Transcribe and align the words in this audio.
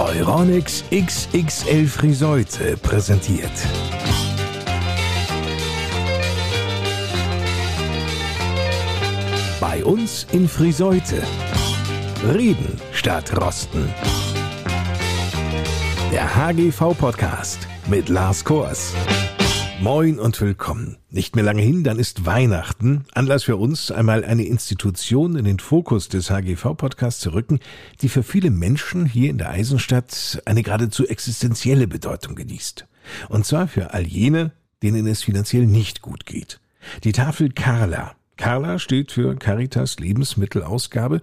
Euronics 0.00 0.82
XXL 0.90 1.86
Friseute 1.86 2.78
präsentiert. 2.78 3.50
Bei 9.60 9.84
uns 9.84 10.26
in 10.32 10.48
Friseute. 10.48 11.22
Reden 12.32 12.80
statt 12.92 13.30
Rosten. 13.38 13.92
Der 16.10 16.34
HGV-Podcast 16.34 17.68
mit 17.86 18.08
Lars 18.08 18.42
Kors. 18.42 18.94
Moin 19.80 20.18
und 20.18 20.38
willkommen. 20.42 20.98
Nicht 21.08 21.36
mehr 21.36 21.44
lange 21.44 21.62
hin, 21.62 21.84
dann 21.84 21.98
ist 21.98 22.26
Weihnachten. 22.26 23.06
Anlass 23.14 23.44
für 23.44 23.56
uns, 23.56 23.90
einmal 23.90 24.26
eine 24.26 24.44
Institution 24.44 25.36
in 25.36 25.46
den 25.46 25.58
Fokus 25.58 26.10
des 26.10 26.30
HGV-Podcasts 26.30 27.22
zu 27.22 27.32
rücken, 27.32 27.60
die 28.02 28.10
für 28.10 28.22
viele 28.22 28.50
Menschen 28.50 29.06
hier 29.06 29.30
in 29.30 29.38
der 29.38 29.48
Eisenstadt 29.48 30.42
eine 30.44 30.62
geradezu 30.62 31.08
existenzielle 31.08 31.88
Bedeutung 31.88 32.34
genießt. 32.34 32.86
Und 33.30 33.46
zwar 33.46 33.68
für 33.68 33.94
all 33.94 34.06
jene, 34.06 34.52
denen 34.82 35.06
es 35.06 35.22
finanziell 35.22 35.66
nicht 35.66 36.02
gut 36.02 36.26
geht. 36.26 36.60
Die 37.02 37.12
Tafel 37.12 37.50
Carla. 37.50 38.14
Carla 38.36 38.78
steht 38.78 39.12
für 39.12 39.34
Caritas 39.36 39.98
Lebensmittelausgabe, 39.98 41.22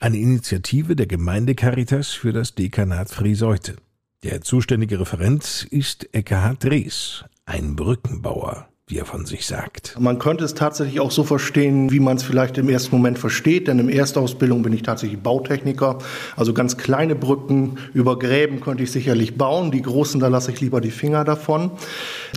eine 0.00 0.16
Initiative 0.16 0.96
der 0.96 1.06
Gemeinde 1.06 1.54
Caritas 1.54 2.08
für 2.08 2.32
das 2.32 2.54
Dekanat 2.54 3.10
Frieseute. 3.10 3.76
Der 4.22 4.40
zuständige 4.40 4.98
Referent 4.98 5.68
ist 5.70 6.08
Eckhard 6.14 6.64
Drees, 6.64 7.24
ein 7.48 7.76
Brückenbauer, 7.76 8.68
wie 8.88 8.98
er 8.98 9.06
von 9.06 9.24
sich 9.24 9.46
sagt. 9.46 9.96
Man 9.98 10.18
könnte 10.18 10.44
es 10.44 10.52
tatsächlich 10.52 11.00
auch 11.00 11.10
so 11.10 11.24
verstehen, 11.24 11.90
wie 11.90 11.98
man 11.98 12.18
es 12.18 12.22
vielleicht 12.22 12.58
im 12.58 12.68
ersten 12.68 12.94
Moment 12.94 13.18
versteht, 13.18 13.68
denn 13.68 13.78
in 13.78 13.88
Erstausbildung 13.88 14.62
bin 14.62 14.74
ich 14.74 14.82
tatsächlich 14.82 15.18
Bautechniker. 15.18 15.98
Also 16.36 16.52
ganz 16.52 16.76
kleine 16.76 17.14
Brücken 17.14 17.78
über 17.94 18.18
Gräben 18.18 18.60
könnte 18.60 18.82
ich 18.82 18.92
sicherlich 18.92 19.38
bauen, 19.38 19.70
die 19.70 19.82
großen, 19.82 20.20
da 20.20 20.28
lasse 20.28 20.52
ich 20.52 20.60
lieber 20.60 20.82
die 20.82 20.90
Finger 20.90 21.24
davon. 21.24 21.70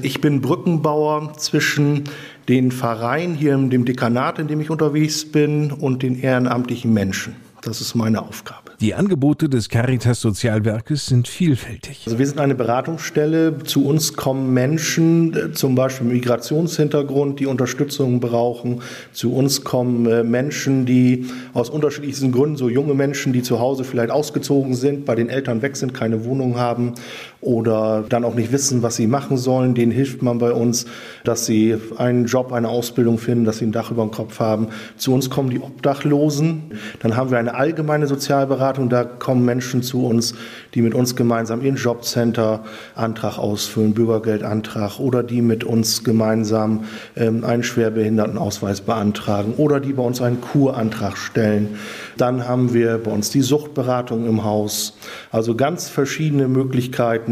Ich 0.01 0.21
bin 0.21 0.39
Brückenbauer 0.39 1.33
zwischen 1.37 2.05
den 2.47 2.71
Vereinen 2.71 3.35
hier 3.35 3.53
in 3.53 3.69
dem 3.69 3.83
Dekanat, 3.83 4.39
in 4.39 4.47
dem 4.47 4.61
ich 4.61 4.69
unterwegs 4.69 5.29
bin, 5.29 5.71
und 5.71 6.03
den 6.03 6.19
ehrenamtlichen 6.19 6.93
Menschen. 6.93 7.35
Das 7.61 7.79
ist 7.79 7.93
meine 7.93 8.21
Aufgabe. 8.21 8.71
Die 8.79 8.95
Angebote 8.95 9.47
des 9.47 9.69
Caritas 9.69 10.19
Sozialwerkes 10.21 11.05
sind 11.05 11.27
vielfältig. 11.27 12.01
Also 12.05 12.17
wir 12.17 12.25
sind 12.25 12.39
eine 12.39 12.55
Beratungsstelle. 12.55 13.59
Zu 13.63 13.85
uns 13.85 14.15
kommen 14.15 14.53
Menschen, 14.53 15.35
äh, 15.35 15.51
zum 15.51 15.75
Beispiel 15.75 16.07
Migrationshintergrund, 16.07 17.39
die 17.39 17.45
Unterstützung 17.45 18.19
brauchen. 18.19 18.81
Zu 19.13 19.33
uns 19.35 19.63
kommen 19.63 20.07
äh, 20.07 20.23
Menschen, 20.23 20.87
die 20.87 21.27
aus 21.53 21.69
unterschiedlichsten 21.69 22.31
Gründen, 22.31 22.57
so 22.57 22.69
junge 22.69 22.95
Menschen, 22.95 23.31
die 23.31 23.43
zu 23.43 23.59
Hause 23.59 23.83
vielleicht 23.83 24.11
ausgezogen 24.11 24.73
sind, 24.73 25.05
bei 25.05 25.13
den 25.13 25.29
Eltern 25.29 25.61
weg 25.61 25.75
sind, 25.75 25.93
keine 25.93 26.25
Wohnung 26.25 26.57
haben 26.57 26.95
oder 27.41 28.05
dann 28.07 28.23
auch 28.23 28.35
nicht 28.35 28.51
wissen, 28.51 28.83
was 28.83 28.95
sie 28.95 29.07
machen 29.07 29.35
sollen. 29.35 29.73
Denen 29.73 29.91
hilft 29.91 30.21
man 30.21 30.37
bei 30.37 30.51
uns, 30.51 30.85
dass 31.23 31.47
sie 31.47 31.75
einen 31.97 32.25
Job, 32.25 32.53
eine 32.53 32.69
Ausbildung 32.69 33.17
finden, 33.17 33.45
dass 33.45 33.57
sie 33.57 33.65
ein 33.65 33.71
Dach 33.71 33.89
über 33.89 34.03
dem 34.03 34.11
Kopf 34.11 34.39
haben. 34.39 34.67
Zu 34.97 35.13
uns 35.13 35.31
kommen 35.31 35.49
die 35.49 35.59
Obdachlosen. 35.59 36.71
Dann 36.99 37.17
haben 37.17 37.31
wir 37.31 37.39
eine 37.39 37.55
allgemeine 37.55 38.05
Sozialberatung. 38.05 38.89
Da 38.89 39.03
kommen 39.03 39.43
Menschen 39.43 39.81
zu 39.81 40.05
uns, 40.05 40.35
die 40.75 40.83
mit 40.83 40.93
uns 40.93 41.15
gemeinsam 41.15 41.61
ihren 41.61 41.77
Jobcenter 41.77 42.63
Antrag 42.93 43.39
ausfüllen, 43.39 43.95
Bürgergeldantrag 43.95 44.99
oder 44.99 45.23
die 45.23 45.41
mit 45.41 45.63
uns 45.63 46.03
gemeinsam 46.03 46.83
ähm, 47.15 47.43
einen 47.43 47.63
Schwerbehindertenausweis 47.63 48.81
beantragen 48.81 49.55
oder 49.57 49.79
die 49.79 49.93
bei 49.93 50.03
uns 50.03 50.21
einen 50.21 50.41
Kurantrag 50.41 51.17
stellen. 51.17 51.79
Dann 52.17 52.47
haben 52.47 52.73
wir 52.73 52.99
bei 52.99 53.11
uns 53.11 53.31
die 53.31 53.41
Suchtberatung 53.41 54.27
im 54.27 54.43
Haus. 54.43 54.95
Also 55.31 55.55
ganz 55.55 55.89
verschiedene 55.89 56.47
Möglichkeiten 56.47 57.30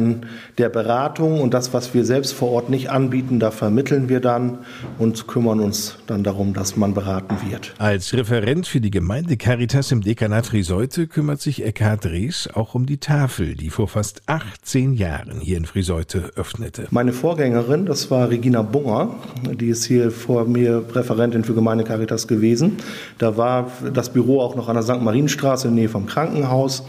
der 0.58 0.70
Beratung 0.70 1.42
und 1.42 1.54
das, 1.54 1.74
was 1.74 1.94
wir 1.94 2.06
selbst 2.06 2.34
vor 2.34 2.52
Ort 2.52 2.70
nicht 2.70 2.90
anbieten, 2.90 3.40
da 3.40 3.52
vermitteln 3.52 4.10
wir 4.10 4.20
dann 4.20 4.60
und 4.98 5.28
kümmern 5.28 5.60
uns 5.60 5.98
dann 6.08 6.24
darum, 6.24 6.54
dass 6.54 6.76
man 6.76 6.94
beraten 6.94 7.38
wird. 7.50 7.74
Als 7.78 8.14
Referent 8.14 8.68
für 8.68 8.82
die 8.82 8.92
Gemeinde 8.92 9.38
Caritas 9.38 9.92
im 9.92 10.02
Dekanat 10.02 10.48
Friseute 10.48 11.08
kümmert 11.08 11.42
sich 11.42 11.64
Eckhard 11.64 12.06
Drees 12.06 12.50
auch 12.54 12.76
um 12.76 12.86
die 12.86 12.98
Tafel, 12.98 13.56
die 13.56 13.70
vor 13.70 13.88
fast 13.88 14.22
18 14.28 14.94
Jahren 14.94 15.40
hier 15.40 15.58
in 15.58 15.66
Friseute 15.66 16.32
öffnete. 16.36 16.88
Meine 16.92 17.14
Vorgängerin, 17.14 17.86
das 17.86 18.10
war 18.12 18.30
Regina 18.30 18.62
Bunger, 18.62 19.16
die 19.44 19.68
ist 19.68 19.86
hier 19.86 20.12
vor 20.12 20.46
mir 20.46 20.84
Referentin 20.94 21.44
für 21.44 21.54
Gemeinde 21.54 21.84
Caritas 21.84 22.28
gewesen. 22.28 22.78
Da 23.18 23.38
war 23.38 23.72
das 23.94 24.12
Büro 24.12 24.42
auch 24.42 24.56
noch 24.56 24.68
an 24.68 24.76
der 24.76 24.84
St. 24.84 25.02
Marienstraße 25.02 25.68
in 25.68 25.76
der 25.76 25.84
Nähe 25.84 25.90
vom 25.90 26.06
Krankenhaus. 26.06 26.84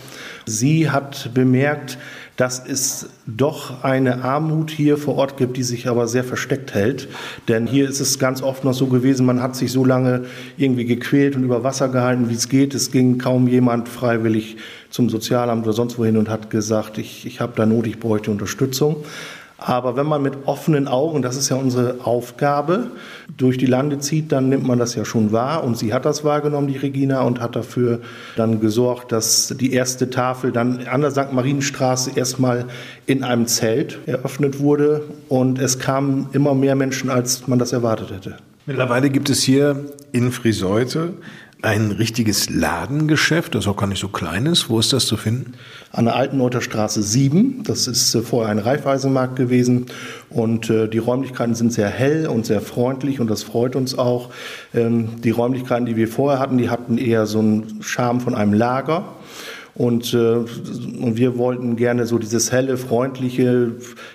Sie 0.47 0.91
hat 0.91 1.31
bemerkt, 1.35 1.99
dass 2.41 2.59
es 2.67 3.11
doch 3.27 3.85
eine 3.85 4.25
Armut 4.25 4.71
hier 4.71 4.97
vor 4.97 5.17
Ort 5.17 5.37
gibt, 5.37 5.59
die 5.59 5.63
sich 5.63 5.89
aber 5.89 6.09
sehr 6.09 6.25
versteckt 6.25 6.73
hält. 6.73 7.07
Denn 7.49 7.67
hier 7.67 7.87
ist 7.87 8.01
es 8.01 8.19
ganz 8.19 8.41
oft 8.41 8.65
noch 8.65 8.73
so 8.73 8.87
gewesen, 8.87 9.27
man 9.27 9.43
hat 9.43 9.57
sich 9.57 9.71
so 9.71 9.85
lange 9.85 10.25
irgendwie 10.57 10.87
gequält 10.87 11.37
und 11.37 11.45
über 11.45 11.65
Wasser 11.65 11.91
gehalten, 11.91 12.31
wie 12.31 12.35
es 12.35 12.49
geht. 12.49 12.75
Es 12.75 12.91
ging 12.91 13.19
kaum 13.19 13.47
jemand 13.47 13.91
freiwillig 13.91 14.57
zum 14.89 15.11
Sozialamt 15.11 15.65
oder 15.65 15.75
sonst 15.75 15.99
wohin 15.99 16.17
und 16.17 16.31
hat 16.31 16.49
gesagt, 16.49 16.97
ich, 16.97 17.27
ich 17.27 17.43
habe 17.43 17.53
da 17.57 17.67
Not, 17.67 17.87
ich 17.87 18.01
bräuchte 18.01 18.31
Unterstützung. 18.31 19.05
Aber 19.63 19.95
wenn 19.95 20.07
man 20.07 20.23
mit 20.23 20.33
offenen 20.47 20.89
Augen, 20.89 21.21
das 21.21 21.37
ist 21.37 21.51
ja 21.51 21.57
unsere 21.57 21.97
Aufgabe, 22.05 22.87
durch 23.37 23.59
die 23.59 23.67
Lande 23.67 23.99
zieht, 23.99 24.33
dann 24.33 24.49
nimmt 24.49 24.67
man 24.67 24.79
das 24.79 24.95
ja 24.95 25.05
schon 25.05 25.33
wahr. 25.33 25.63
Und 25.65 25.77
sie 25.77 25.93
hat 25.93 26.07
das 26.07 26.25
wahrgenommen, 26.25 26.67
die 26.67 26.79
Regina, 26.79 27.21
und 27.21 27.41
hat 27.41 27.57
dafür 27.57 28.01
dann 28.37 28.61
gesorgt, 28.61 29.13
dass 29.13 29.55
die 29.61 29.75
erste 29.75 30.09
Tafel 30.09 30.51
dann 30.51 30.87
an 30.87 31.03
der 31.03 31.11
St. 31.11 31.33
Marienstraße 31.33 32.13
erstmal 32.17 32.65
in 33.05 33.23
einem 33.23 33.47
Zelt 33.47 33.99
eröffnet 34.07 34.61
wurde. 34.61 35.03
Und 35.29 35.59
es 35.59 35.79
kamen 35.79 36.29
immer 36.33 36.55
mehr 36.55 36.75
Menschen, 36.75 37.11
als 37.11 37.47
man 37.47 37.59
das 37.59 37.73
erwartet 37.73 38.11
hätte. 38.13 38.37
Mittlerweile 38.65 39.11
gibt 39.11 39.29
es 39.29 39.43
hier 39.43 39.85
in 40.13 40.33
Friseute 40.33 41.13
ein 41.63 41.91
richtiges 41.91 42.49
Ladengeschäft, 42.49 43.55
das 43.55 43.67
auch 43.67 43.77
gar 43.77 43.87
nicht 43.87 44.01
so 44.01 44.09
klein 44.09 44.47
ist. 44.47 44.71
Wo 44.71 44.79
ist 44.79 44.93
das 44.93 45.07
zu 45.07 45.17
finden? 45.17 45.55
An 45.93 46.07
der 46.07 46.17
Alten 46.17 46.39
Neuter 46.39 46.61
Straße 46.61 47.03
7. 47.03 47.63
Das 47.65 47.87
ist 47.87 48.15
äh, 48.15 48.23
vorher 48.23 48.51
ein 48.51 48.59
Reifeisenmarkt 48.59 49.37
gewesen. 49.37 49.87
Und 50.31 50.71
äh, 50.71 50.89
die 50.89 50.99
Räumlichkeiten 50.99 51.55
sind 51.55 51.73
sehr 51.73 51.89
hell 51.89 52.27
und 52.27 52.47
sehr 52.47 52.61
freundlich 52.61 53.21
und 53.21 53.29
das 53.29 53.43
freut 53.43 53.77
uns 53.77 53.99
auch. 53.99 54.31
Ähm, 54.75 55.21
die 55.23 55.31
Räumlichkeiten, 55.31 55.87
die 55.87 55.97
wir 55.97 56.09
vorher 56.09 56.39
hatten, 56.41 56.59
die 56.59 56.71
hatten 56.71 56.99
eher 56.99 57.27
so 57.27 57.41
einen 57.41 57.83
Charme 57.83 58.21
von 58.21 58.35
einem 58.35 58.53
Lager. 58.53 59.05
Und, 59.75 60.13
äh, 60.15 60.17
und 60.17 61.17
wir 61.17 61.39
wollten 61.39 61.77
gerne 61.77 62.07
so 62.07 62.19
dieses 62.19 62.53
helle, 62.53 62.77
freundliche 62.77 63.73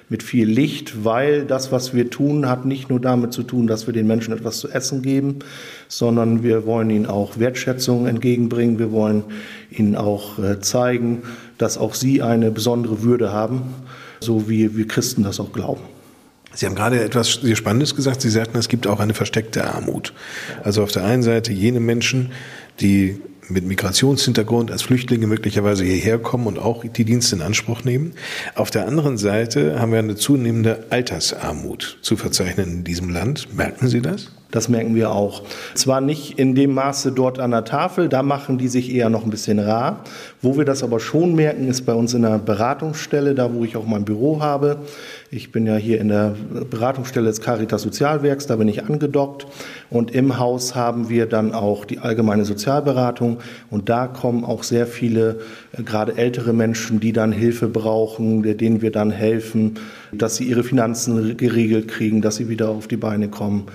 mit 0.09 0.21
viel 0.21 0.47
Licht, 0.47 1.03
weil 1.05 1.45
das, 1.45 1.71
was 1.71 1.93
wir 1.93 2.09
tun, 2.09 2.47
hat 2.47 2.65
nicht 2.65 2.89
nur 2.89 2.99
damit 2.99 3.33
zu 3.33 3.43
tun, 3.43 3.67
dass 3.67 3.87
wir 3.87 3.93
den 3.93 4.07
Menschen 4.07 4.33
etwas 4.33 4.59
zu 4.59 4.69
essen 4.69 5.01
geben, 5.01 5.39
sondern 5.87 6.43
wir 6.43 6.65
wollen 6.65 6.89
ihnen 6.89 7.05
auch 7.05 7.39
Wertschätzung 7.39 8.07
entgegenbringen. 8.07 8.79
Wir 8.79 8.91
wollen 8.91 9.23
ihnen 9.71 9.95
auch 9.95 10.39
äh, 10.39 10.59
zeigen, 10.59 11.23
dass 11.57 11.77
auch 11.77 11.93
sie 11.93 12.21
eine 12.21 12.51
besondere 12.51 13.01
Würde 13.01 13.31
haben, 13.31 13.61
so 14.19 14.49
wie 14.49 14.75
wir 14.75 14.87
Christen 14.87 15.23
das 15.23 15.39
auch 15.39 15.53
glauben. 15.53 15.81
Sie 16.53 16.65
haben 16.65 16.75
gerade 16.75 17.03
etwas 17.03 17.33
sehr 17.41 17.55
Spannendes 17.55 17.95
gesagt. 17.95 18.21
Sie 18.21 18.29
sagten, 18.29 18.57
es 18.57 18.69
gibt 18.69 18.87
auch 18.87 18.99
eine 18.99 19.13
versteckte 19.13 19.65
Armut. 19.65 20.13
Also 20.63 20.83
auf 20.83 20.91
der 20.91 21.03
einen 21.03 21.21
Seite 21.21 21.51
jene 21.51 21.81
Menschen, 21.81 22.31
die 22.79 23.19
mit 23.49 23.65
Migrationshintergrund 23.65 24.71
als 24.71 24.81
Flüchtlinge 24.81 25.27
möglicherweise 25.27 25.83
hierher 25.83 26.19
kommen 26.19 26.47
und 26.47 26.59
auch 26.59 26.83
die 26.85 27.05
Dienste 27.05 27.35
in 27.35 27.41
Anspruch 27.41 27.83
nehmen. 27.83 28.13
Auf 28.55 28.71
der 28.71 28.87
anderen 28.87 29.17
Seite 29.17 29.79
haben 29.79 29.91
wir 29.91 29.99
eine 29.99 30.15
zunehmende 30.15 30.85
Altersarmut 30.89 31.99
zu 32.01 32.17
verzeichnen 32.17 32.71
in 32.71 32.83
diesem 32.83 33.09
Land. 33.09 33.55
Merken 33.55 33.87
Sie 33.87 34.01
das? 34.01 34.31
Das 34.55 34.69
merken 34.69 34.95
wir 34.95 35.11
auch. 35.11 35.41
Zwar 35.73 35.99
nicht 35.99 36.39
in 36.39 36.55
dem 36.55 36.73
Maße 36.73 37.11
dort 37.11 37.39
an 37.39 37.51
der 37.51 37.65
Tafel, 37.65 38.07
da 38.07 38.23
machen 38.23 38.57
die 38.57 38.69
sich 38.69 38.95
eher 38.95 39.09
noch 39.09 39.25
ein 39.25 39.29
bisschen 39.29 39.59
rar. 39.59 39.99
Wo 40.41 40.57
wir 40.57 40.63
das 40.63 40.81
aber 40.81 41.01
schon 41.01 41.35
merken, 41.35 41.67
ist 41.67 41.81
bei 41.81 41.93
uns 41.93 42.13
in 42.13 42.21
der 42.21 42.37
Beratungsstelle, 42.37 43.35
da 43.35 43.53
wo 43.53 43.65
ich 43.65 43.75
auch 43.75 43.85
mein 43.85 44.05
Büro 44.05 44.39
habe. 44.39 44.77
Ich 45.29 45.51
bin 45.51 45.65
ja 45.65 45.75
hier 45.75 45.99
in 45.99 46.07
der 46.07 46.35
Beratungsstelle 46.69 47.25
des 47.25 47.41
Caritas 47.41 47.81
Sozialwerks, 47.81 48.47
da 48.47 48.55
bin 48.55 48.69
ich 48.69 48.85
angedockt. 48.85 49.45
Und 49.89 50.11
im 50.11 50.39
Haus 50.39 50.73
haben 50.73 51.09
wir 51.09 51.25
dann 51.25 51.51
auch 51.51 51.83
die 51.83 51.99
allgemeine 51.99 52.45
Sozialberatung. 52.45 53.39
Und 53.69 53.89
da 53.89 54.07
kommen 54.07 54.45
auch 54.45 54.63
sehr 54.63 54.87
viele, 54.87 55.39
äh, 55.73 55.83
gerade 55.83 56.17
ältere 56.17 56.53
Menschen, 56.53 57.01
die 57.01 57.11
dann 57.11 57.33
Hilfe 57.33 57.67
brauchen, 57.67 58.41
denen 58.57 58.81
wir 58.81 58.91
dann 58.91 59.11
helfen, 59.11 59.73
dass 60.13 60.37
sie 60.37 60.45
ihre 60.45 60.63
Finanzen 60.63 61.35
geregelt 61.35 61.89
kriegen, 61.89 62.21
dass 62.21 62.37
sie 62.37 62.47
wieder 62.47 62.69
auf 62.69 62.87
die 62.87 62.95
Beine 62.95 63.27
kommen 63.27 63.65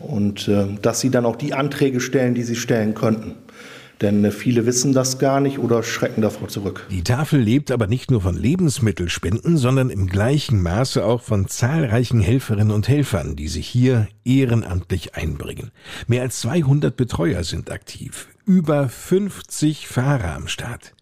und 0.00 0.48
äh, 0.48 0.66
dass 0.80 1.00
sie 1.00 1.10
dann 1.10 1.26
auch 1.26 1.36
die 1.36 1.54
Anträge 1.54 2.00
stellen, 2.00 2.34
die 2.34 2.42
sie 2.42 2.56
stellen 2.56 2.94
könnten. 2.94 3.34
Denn 4.00 4.24
äh, 4.24 4.30
viele 4.30 4.66
wissen 4.66 4.92
das 4.92 5.18
gar 5.18 5.40
nicht 5.40 5.58
oder 5.58 5.82
schrecken 5.82 6.22
davor 6.22 6.48
zurück. 6.48 6.86
Die 6.90 7.02
Tafel 7.02 7.40
lebt 7.40 7.70
aber 7.70 7.86
nicht 7.86 8.10
nur 8.10 8.20
von 8.20 8.36
Lebensmittelspenden, 8.36 9.56
sondern 9.56 9.90
im 9.90 10.06
gleichen 10.06 10.62
Maße 10.62 11.04
auch 11.04 11.22
von 11.22 11.48
zahlreichen 11.48 12.20
Helferinnen 12.20 12.70
und 12.70 12.88
Helfern, 12.88 13.36
die 13.36 13.48
sich 13.48 13.66
hier 13.66 14.08
ehrenamtlich 14.24 15.14
einbringen. 15.14 15.70
Mehr 16.06 16.22
als 16.22 16.40
200 16.40 16.96
Betreuer 16.96 17.42
sind 17.44 17.70
aktiv, 17.70 18.28
über 18.44 18.88
50 18.88 19.88
Fahrer 19.88 20.34
am 20.34 20.48
Start. 20.48 20.94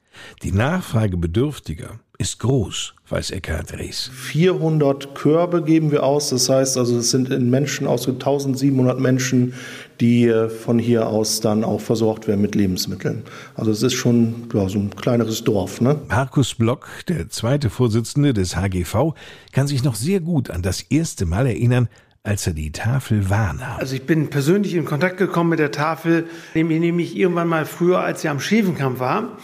Die 0.43 0.53
Nachfrage 0.53 1.17
Bedürftiger 1.17 1.99
ist 2.19 2.39
groß, 2.39 2.95
weiß 3.09 3.31
Eckhard 3.31 3.79
Ries. 3.79 4.11
400 4.15 5.15
Körbe 5.15 5.63
geben 5.63 5.91
wir 5.91 6.03
aus. 6.03 6.31
Das 6.31 6.49
heißt 6.49 6.79
also, 6.79 6.99
es 6.99 7.11
sind 7.11 7.31
in 7.31 7.51
Menschen 7.51 7.87
aus 7.87 8.09
1700 8.09 8.99
Menschen, 8.99 9.55
die 10.01 10.27
äh, 10.27 10.49
von 10.49 10.79
hier 10.79 11.09
aus 11.09 11.41
dann 11.41 11.65
auch 11.65 11.81
versorgt 11.81 12.27
werden 12.27 12.41
mit 12.41 12.55
Lebensmitteln. 12.55 13.23
Also 13.55 13.71
es 13.71 13.83
ist 13.83 13.95
schon 13.95 14.49
ja, 14.55 14.69
so 14.69 14.79
ein 14.79 14.91
kleineres 14.91 15.45
Dorf. 15.45 15.81
Ne? 15.81 16.01
Markus 16.09 16.55
Block, 16.55 16.89
der 17.09 17.29
zweite 17.29 17.71
Vorsitzende 17.71 18.33
des 18.33 18.57
HGV, 18.57 19.15
kann 19.53 19.67
sich 19.67 19.85
noch 19.85 19.95
sehr 19.95 20.21
gut 20.21 20.51
an 20.51 20.63
das 20.63 20.83
erste 20.83 21.27
Mal 21.27 21.47
erinnern, 21.47 21.89
als 22.23 22.47
er 22.47 22.55
die 22.55 22.73
Tafel 22.73 23.31
wahrnahm. 23.31 23.79
Also 23.79 23.95
ich 23.95 24.03
bin 24.03 24.31
persönlich 24.31 24.75
in 24.75 24.85
Kontakt 24.85 25.17
gekommen 25.17 25.51
mit 25.51 25.61
der 25.61 25.71
Tafel, 25.71 26.25
nämlich 26.55 27.17
irgendwann 27.17 27.47
mal 27.47 27.67
früher, 27.67 28.01
als 28.01 28.23
sie 28.23 28.29
am 28.29 28.41
Schäfenkamp 28.41 28.99
war 28.99 29.37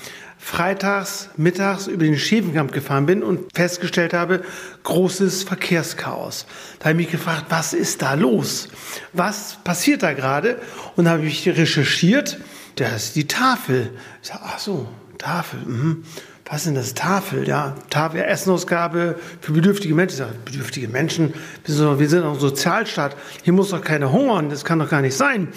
freitags, 0.42 1.30
mittags 1.36 1.86
über 1.86 2.04
den 2.04 2.18
Schäfenkamp 2.18 2.72
gefahren 2.72 3.06
bin 3.06 3.22
und 3.22 3.40
festgestellt 3.54 4.12
habe, 4.12 4.42
großes 4.82 5.44
Verkehrschaos. 5.44 6.46
Da 6.80 6.86
habe 6.86 7.00
ich 7.00 7.06
mich 7.06 7.12
gefragt, 7.12 7.46
was 7.48 7.72
ist 7.72 8.02
da 8.02 8.14
los? 8.14 8.68
Was 9.12 9.58
passiert 9.62 10.02
da 10.02 10.12
gerade? 10.12 10.58
Und 10.96 11.04
da 11.04 11.12
habe 11.12 11.24
ich 11.24 11.48
recherchiert, 11.48 12.38
das 12.74 13.04
ist 13.04 13.16
die 13.16 13.28
Tafel. 13.28 13.90
Ich 14.20 14.28
sage, 14.28 14.40
ach 14.44 14.58
so, 14.58 14.88
Tafel, 15.16 15.60
mhm. 15.60 16.04
Was 16.50 16.64
denn 16.64 16.74
das 16.74 16.92
Tafel? 16.92 17.48
Ja, 17.48 17.76
Tafel, 17.88 18.20
Essenausgabe 18.20 19.14
für 19.40 19.52
bedürftige 19.52 19.94
Menschen. 19.94 20.12
Ich 20.12 20.18
sage, 20.18 20.34
bedürftige 20.44 20.86
Menschen, 20.86 21.32
wir 21.64 22.08
sind 22.08 22.24
doch 22.24 22.34
ein 22.34 22.40
Sozialstaat. 22.40 23.16
Hier 23.42 23.54
muss 23.54 23.70
doch 23.70 23.80
keiner 23.80 24.12
hungern, 24.12 24.50
das 24.50 24.62
kann 24.62 24.78
doch 24.78 24.90
gar 24.90 25.00
nicht 25.00 25.16
sein. 25.16 25.48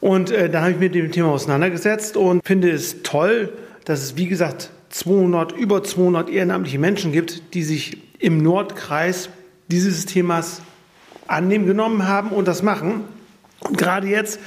Und 0.00 0.30
äh, 0.30 0.48
dann 0.48 0.62
habe 0.62 0.72
ich 0.72 0.78
mich 0.78 0.90
mit 0.90 0.94
dem 0.94 1.12
Thema 1.12 1.28
auseinandergesetzt 1.28 2.16
und 2.16 2.46
finde 2.46 2.70
es 2.70 3.02
toll, 3.02 3.52
dass 3.84 4.02
es, 4.02 4.16
wie 4.16 4.26
gesagt, 4.26 4.70
200, 4.90 5.52
über 5.52 5.82
200 5.82 6.28
ehrenamtliche 6.28 6.78
Menschen 6.78 7.12
gibt, 7.12 7.54
die 7.54 7.62
sich 7.62 7.98
im 8.18 8.38
Nordkreis 8.42 9.30
dieses 9.68 10.06
Themas 10.06 10.62
annehmen 11.26 11.66
genommen 11.66 12.06
haben 12.06 12.30
und 12.30 12.46
das 12.46 12.62
machen. 12.62 13.04
Und 13.60 13.78
gerade 13.78 14.06
jetzt 14.06 14.38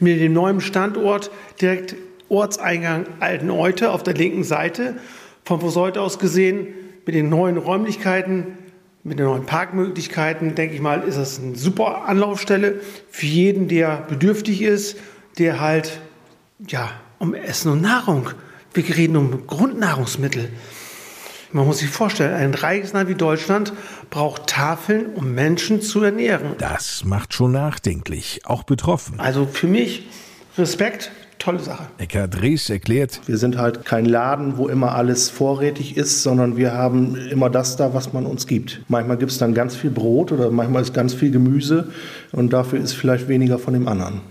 mit 0.00 0.20
dem 0.20 0.32
neuen 0.32 0.60
Standort 0.60 1.30
direkt 1.60 1.94
Ortseingang 2.28 3.06
Alteneute 3.20 3.92
auf 3.92 4.02
der 4.02 4.14
linken 4.14 4.42
Seite, 4.42 4.96
von 5.44 5.60
Voseute 5.60 6.00
aus 6.00 6.18
gesehen, 6.18 6.68
mit 7.04 7.14
den 7.14 7.28
neuen 7.28 7.56
Räumlichkeiten, 7.56 8.58
mit 9.04 9.18
den 9.18 9.26
neuen 9.26 9.44
Parkmöglichkeiten, 9.44 10.54
denke 10.54 10.74
ich 10.74 10.80
mal, 10.80 11.02
ist 11.02 11.18
das 11.18 11.40
eine 11.40 11.56
super 11.56 12.06
Anlaufstelle 12.06 12.80
für 13.10 13.26
jeden, 13.26 13.68
der 13.68 14.04
bedürftig 14.08 14.62
ist, 14.62 14.96
der 15.38 15.60
halt 15.60 16.00
ja 16.66 16.90
um 17.18 17.34
Essen 17.34 17.72
und 17.72 17.82
Nahrung 17.82 18.30
wir 18.74 18.96
reden 18.96 19.16
um 19.16 19.46
Grundnahrungsmittel. 19.46 20.50
Man 21.52 21.66
muss 21.66 21.78
sich 21.78 21.90
vorstellen, 21.90 22.34
ein 22.34 22.54
reiches 22.54 22.94
Land 22.94 23.10
wie 23.10 23.14
Deutschland 23.14 23.74
braucht 24.08 24.46
Tafeln, 24.46 25.06
um 25.14 25.34
Menschen 25.34 25.82
zu 25.82 26.02
ernähren. 26.02 26.54
Das 26.58 27.04
macht 27.04 27.34
schon 27.34 27.52
nachdenklich, 27.52 28.40
auch 28.44 28.62
betroffen. 28.62 29.20
Also 29.20 29.46
für 29.46 29.66
mich 29.66 30.08
Respekt, 30.56 31.10
tolle 31.38 31.58
Sache. 31.58 31.88
Eckhard 31.98 32.40
Dres 32.40 32.70
erklärt, 32.70 33.20
wir 33.26 33.36
sind 33.36 33.58
halt 33.58 33.84
kein 33.84 34.06
Laden, 34.06 34.56
wo 34.56 34.68
immer 34.68 34.94
alles 34.94 35.28
vorrätig 35.28 35.98
ist, 35.98 36.22
sondern 36.22 36.56
wir 36.56 36.72
haben 36.72 37.16
immer 37.16 37.50
das 37.50 37.76
da, 37.76 37.92
was 37.92 38.14
man 38.14 38.24
uns 38.24 38.46
gibt. 38.46 38.80
Manchmal 38.88 39.18
gibt 39.18 39.32
es 39.32 39.38
dann 39.38 39.52
ganz 39.52 39.76
viel 39.76 39.90
Brot 39.90 40.32
oder 40.32 40.50
manchmal 40.50 40.82
ist 40.82 40.94
ganz 40.94 41.12
viel 41.12 41.30
Gemüse 41.30 41.88
und 42.32 42.52
dafür 42.52 42.80
ist 42.80 42.94
vielleicht 42.94 43.28
weniger 43.28 43.58
von 43.58 43.74
dem 43.74 43.88
anderen. 43.88 44.22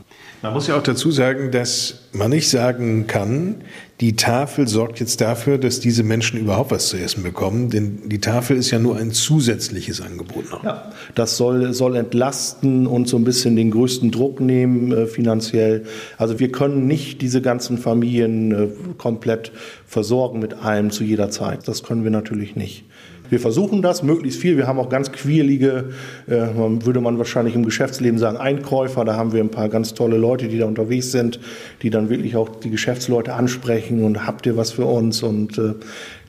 Man 0.41 0.53
muss 0.53 0.65
ja 0.65 0.75
auch 0.75 0.81
dazu 0.81 1.11
sagen, 1.11 1.51
dass 1.51 2.07
man 2.13 2.31
nicht 2.31 2.49
sagen 2.49 3.05
kann, 3.05 3.57
die 4.01 4.15
Tafel 4.15 4.67
sorgt 4.67 4.99
jetzt 4.99 5.21
dafür, 5.21 5.59
dass 5.59 5.79
diese 5.79 6.01
Menschen 6.01 6.39
überhaupt 6.39 6.71
was 6.71 6.87
zu 6.87 6.97
essen 6.97 7.21
bekommen, 7.21 7.69
denn 7.69 8.09
die 8.09 8.19
Tafel 8.19 8.57
ist 8.57 8.71
ja 8.71 8.79
nur 8.79 8.97
ein 8.97 9.11
zusätzliches 9.11 10.01
Angebot 10.01 10.49
noch. 10.51 10.63
Ja, 10.63 10.91
das 11.13 11.37
soll, 11.37 11.71
soll 11.73 11.95
entlasten 11.95 12.87
und 12.87 13.07
so 13.07 13.15
ein 13.17 13.23
bisschen 13.23 13.55
den 13.55 13.69
größten 13.69 14.09
Druck 14.09 14.39
nehmen 14.39 14.91
äh, 14.91 15.05
finanziell. 15.05 15.83
Also 16.17 16.39
wir 16.39 16.51
können 16.51 16.87
nicht 16.87 17.21
diese 17.21 17.43
ganzen 17.43 17.77
Familien 17.77 18.51
äh, 18.51 18.67
komplett 18.97 19.51
versorgen 19.85 20.39
mit 20.39 20.55
allem 20.55 20.89
zu 20.89 21.03
jeder 21.03 21.29
Zeit. 21.29 21.67
Das 21.67 21.83
können 21.83 22.03
wir 22.03 22.11
natürlich 22.11 22.55
nicht. 22.55 22.85
Wir 23.31 23.39
versuchen 23.39 23.81
das 23.81 24.03
möglichst 24.03 24.41
viel. 24.41 24.57
Wir 24.57 24.67
haben 24.67 24.77
auch 24.77 24.89
ganz 24.89 25.13
quirlige, 25.13 25.91
äh, 26.27 26.33
würde 26.33 26.99
man 26.99 27.17
wahrscheinlich 27.17 27.55
im 27.55 27.63
Geschäftsleben 27.63 28.19
sagen, 28.19 28.35
Einkäufer. 28.35 29.05
Da 29.05 29.15
haben 29.15 29.31
wir 29.31 29.41
ein 29.41 29.49
paar 29.49 29.69
ganz 29.69 29.93
tolle 29.93 30.17
Leute, 30.17 30.49
die 30.49 30.57
da 30.57 30.65
unterwegs 30.65 31.13
sind, 31.13 31.39
die 31.81 31.89
dann 31.89 32.09
wirklich 32.09 32.35
auch 32.35 32.49
die 32.49 32.69
Geschäftsleute 32.69 33.33
ansprechen 33.33 33.90
und 33.99 34.25
habt 34.25 34.45
ihr 34.45 34.55
was 34.57 34.71
für 34.71 34.85
uns 34.85 35.23
und 35.23 35.57
äh, 35.57 35.73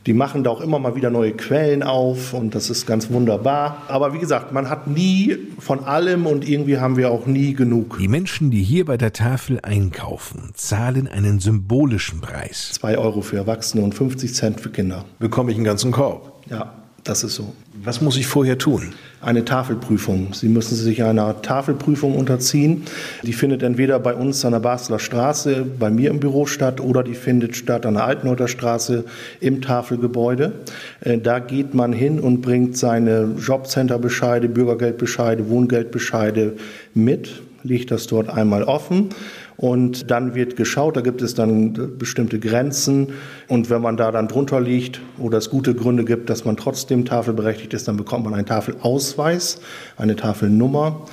die 0.06 0.14
machen 0.14 0.43
da 0.43 0.50
auch 0.50 0.61
immer 0.61 0.81
mal 0.81 0.97
wieder 0.97 1.11
neue 1.11 1.32
Quellen 1.32 1.85
auf 1.85 2.35
und 2.35 2.56
das 2.56 2.70
ist 2.70 2.87
ganz 2.87 3.11
wunderbar. 3.11 3.82
Aber 3.87 4.12
wie 4.12 4.19
gesagt, 4.19 4.53
man 4.53 4.69
hat 4.69 4.88
nie 4.88 5.38
von 5.61 5.85
allem 5.85 6.26
und 6.26 6.49
irgendwie 6.49 6.79
haben 6.79 6.97
wir 6.97 7.11
auch 7.11 7.26
nie 7.26 7.55
genug. 7.55 7.99
Die 7.99 8.09
Menschen, 8.09 8.50
die 8.50 8.62
hier 8.62 8.85
bei 8.85 8.97
der 8.97 9.12
Tafel 9.12 9.61
einkaufen, 9.62 10.50
zahlen 10.55 11.06
einen 11.06 11.38
symbolischen 11.38 12.20
Preis. 12.20 12.70
Zwei 12.73 12.99
Euro 12.99 13.20
für 13.20 13.37
Erwachsene 13.37 13.85
und 13.85 13.94
50 13.94 14.35
Cent 14.35 14.61
für 14.61 14.70
Kinder. 14.70 15.05
Bekomme 15.20 15.53
ich 15.53 15.56
einen 15.56 15.65
ganzen 15.65 15.93
Korb? 15.93 16.43
Ja. 16.50 16.81
Das 17.05 17.25
ist 17.25 17.35
so. 17.35 17.53
Was 17.83 18.01
muss 18.01 18.17
ich 18.17 18.29
vorher 18.29 18.59
tun? 18.59 18.93
Eine 19.21 19.45
Tafelprüfung. 19.45 20.35
Sie 20.35 20.49
müssen 20.49 20.77
sich 20.77 21.03
einer 21.03 21.43
Tafelprüfung 21.43 22.15
unterziehen. 22.15 22.85
Die 23.25 23.33
findet 23.33 23.65
entweder 23.65 23.99
bei 23.99 24.15
uns 24.15 24.45
an 24.45 24.53
der 24.53 24.61
Basler 24.61 25.01
Straße, 25.01 25.67
bei 25.81 25.91
mir 25.91 26.11
im 26.11 26.21
Büro 26.21 26.47
statt, 26.47 26.81
oder 26.81 27.03
die 27.03 27.15
findet 27.15 27.57
statt 27.57 27.87
an 27.87 27.95
der 27.95 28.05
Altenheuter 28.05 28.47
Straße 28.47 29.05
im 29.41 29.63
Tafelgebäude. 29.63 30.53
Äh, 31.01 31.19
da 31.19 31.41
geht 31.41 31.75
man 31.75 31.93
hin 31.93 32.21
und 32.21 32.41
bringt 32.41 32.77
seine 32.77 33.35
Jobcenterbescheide, 33.37 34.49
Bürgergeldbescheide, 34.49 35.49
Wohngeldbescheide 35.49 36.57
mit, 36.95 37.43
legt 37.65 37.91
das 37.91 38.07
dort 38.07 38.29
einmal 38.29 38.63
offen 38.63 39.09
und 39.57 40.11
dann 40.11 40.35
wird 40.35 40.57
geschaut, 40.57 40.97
da 40.97 41.01
gibt 41.01 41.23
es 41.23 41.35
dann 41.35 41.99
bestimmte 41.99 42.39
Grenzen. 42.39 43.15
Und 43.49 43.71
wenn 43.71 43.83
man 43.83 43.97
da 43.97 44.11
dann 44.11 44.29
drunter 44.29 44.61
liegt 44.61 45.01
oder 45.19 45.39
es 45.39 45.51
gute 45.51 45.75
Gründe 45.75 46.05
gibt, 46.05 46.31
dass 46.31 46.45
man 46.45 46.57
trotzdem 46.57 47.05
tafelberechtigt 47.05 47.75
ist, 47.75 47.89
dann 47.89 47.97
bekommt 47.97 48.25
man 48.25 48.35
einen 48.35 48.47
Tafelausweis, 48.47 49.61
eine 49.97 50.17
Tafelnummer 50.17 51.07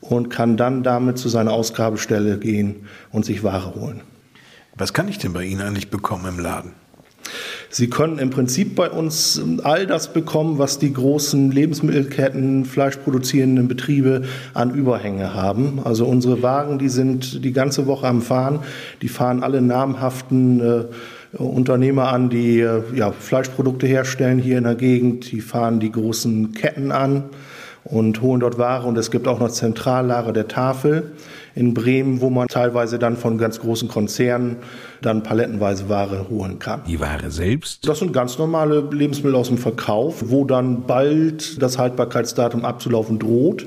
und 0.00 0.28
kann 0.28 0.56
dann 0.56 0.82
damit 0.82 1.18
zu 1.18 1.28
seiner 1.28 1.52
Ausgabestelle 1.52 2.38
gehen 2.38 2.86
und 3.12 3.24
sich 3.24 3.42
Ware 3.42 3.74
holen. 3.74 4.02
Was 4.76 4.92
kann 4.92 5.08
ich 5.08 5.18
denn 5.18 5.32
bei 5.32 5.44
Ihnen 5.44 5.62
eigentlich 5.62 5.90
bekommen 5.90 6.26
im 6.26 6.38
Laden? 6.38 6.72
Sie 7.76 7.90
können 7.90 8.18
im 8.18 8.30
Prinzip 8.30 8.74
bei 8.74 8.88
uns 8.88 9.38
all 9.62 9.86
das 9.86 10.10
bekommen, 10.14 10.56
was 10.56 10.78
die 10.78 10.94
großen 10.94 11.50
Lebensmittelketten, 11.50 12.64
fleischproduzierenden 12.64 13.68
Betriebe 13.68 14.22
an 14.54 14.74
Überhänge 14.74 15.34
haben. 15.34 15.80
Also 15.84 16.06
unsere 16.06 16.42
Wagen, 16.42 16.78
die 16.78 16.88
sind 16.88 17.44
die 17.44 17.52
ganze 17.52 17.86
Woche 17.86 18.06
am 18.06 18.22
Fahren. 18.22 18.60
Die 19.02 19.08
fahren 19.08 19.42
alle 19.42 19.60
namhaften 19.60 20.60
äh, 20.60 21.36
Unternehmer 21.36 22.08
an, 22.08 22.30
die 22.30 22.60
äh, 22.60 22.80
ja, 22.94 23.12
Fleischprodukte 23.12 23.86
herstellen 23.86 24.38
hier 24.38 24.56
in 24.56 24.64
der 24.64 24.76
Gegend. 24.76 25.30
Die 25.30 25.42
fahren 25.42 25.78
die 25.78 25.92
großen 25.92 26.52
Ketten 26.52 26.92
an 26.92 27.24
und 27.84 28.22
holen 28.22 28.40
dort 28.40 28.56
Ware. 28.56 28.86
Und 28.86 28.96
es 28.96 29.10
gibt 29.10 29.28
auch 29.28 29.38
noch 29.38 29.50
Zentrallager 29.50 30.32
der 30.32 30.48
Tafel 30.48 31.12
in 31.56 31.72
Bremen, 31.72 32.20
wo 32.20 32.28
man 32.28 32.48
teilweise 32.48 32.98
dann 32.98 33.16
von 33.16 33.38
ganz 33.38 33.58
großen 33.58 33.88
Konzernen 33.88 34.56
dann 35.00 35.22
palettenweise 35.22 35.88
Ware 35.88 36.26
holen 36.28 36.58
kann. 36.58 36.82
Die 36.86 37.00
Ware 37.00 37.30
selbst? 37.30 37.88
Das 37.88 37.98
sind 37.98 38.12
ganz 38.12 38.38
normale 38.38 38.86
Lebensmittel 38.92 39.34
aus 39.34 39.48
dem 39.48 39.56
Verkauf, 39.56 40.24
wo 40.26 40.44
dann 40.44 40.82
bald 40.82 41.60
das 41.60 41.78
Haltbarkeitsdatum 41.78 42.64
abzulaufen 42.64 43.18
droht 43.18 43.66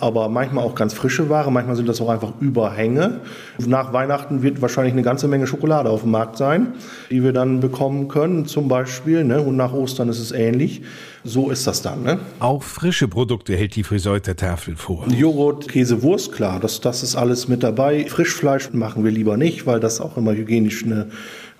aber 0.00 0.28
manchmal 0.28 0.64
auch 0.64 0.74
ganz 0.74 0.94
frische 0.94 1.28
Ware, 1.28 1.50
manchmal 1.52 1.76
sind 1.76 1.88
das 1.88 2.00
auch 2.00 2.08
einfach 2.08 2.32
Überhänge. 2.40 3.20
Nach 3.58 3.92
Weihnachten 3.92 4.42
wird 4.42 4.62
wahrscheinlich 4.62 4.92
eine 4.92 5.02
ganze 5.02 5.28
Menge 5.28 5.46
Schokolade 5.46 5.90
auf 5.90 6.02
dem 6.02 6.10
Markt 6.10 6.36
sein, 6.36 6.74
die 7.10 7.22
wir 7.22 7.32
dann 7.32 7.60
bekommen 7.60 8.08
können, 8.08 8.46
zum 8.46 8.68
Beispiel. 8.68 9.24
Ne? 9.24 9.40
Und 9.40 9.56
nach 9.56 9.72
Ostern 9.72 10.08
ist 10.08 10.18
es 10.18 10.32
ähnlich. 10.32 10.82
So 11.24 11.50
ist 11.50 11.66
das 11.66 11.82
dann. 11.82 12.02
Ne? 12.02 12.18
Auch 12.40 12.62
frische 12.62 13.06
Produkte 13.06 13.54
hält 13.54 13.76
die 13.76 13.84
Friseuter 13.84 14.34
Tafel 14.34 14.76
vor. 14.76 15.06
Joghurt, 15.08 15.68
Käse, 15.68 16.02
Wurst, 16.02 16.32
klar, 16.32 16.58
das, 16.58 16.80
das 16.80 17.02
ist 17.02 17.14
alles 17.14 17.46
mit 17.48 17.62
dabei. 17.62 18.06
Frischfleisch 18.06 18.72
machen 18.72 19.04
wir 19.04 19.12
lieber 19.12 19.36
nicht, 19.36 19.66
weil 19.66 19.78
das 19.78 20.00
auch 20.00 20.16
immer 20.16 20.32
hygienisch 20.32 20.84
eine 20.84 21.08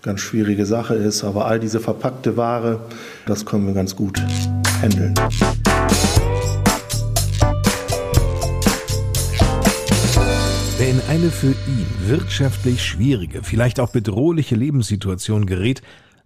ganz 0.02 0.20
schwierige 0.20 0.66
Sache 0.66 0.94
ist. 0.94 1.24
Aber 1.24 1.46
all 1.46 1.60
diese 1.60 1.80
verpackte 1.80 2.36
Ware, 2.36 2.80
das 3.26 3.46
können 3.46 3.66
wir 3.66 3.74
ganz 3.74 3.94
gut 3.94 4.20
handeln. 4.82 5.14
In 10.92 11.00
eine 11.08 11.30
für 11.30 11.46
ihn 11.46 11.86
wirtschaftlich 12.06 12.84
schwierige, 12.84 13.42
vielleicht 13.42 13.80
auch 13.80 13.88
bedrohliche 13.88 14.56
Lebenssituation 14.56 15.46
gerät, 15.46 15.80